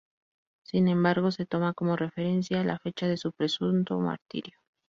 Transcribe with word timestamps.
Sin 0.63 0.87
embargo 0.87 1.29
se 1.29 1.45
toma 1.45 1.75
como 1.75 1.95
referencia 1.95 2.63
la 2.63 2.79
fecha 2.79 3.07
de 3.07 3.17
su 3.17 3.33
presunto 3.33 3.99
martirio. 3.99 4.57